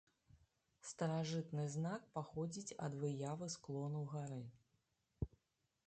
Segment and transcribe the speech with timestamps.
[0.91, 4.41] Старажытны знак паходзіць ад выявы склону гары.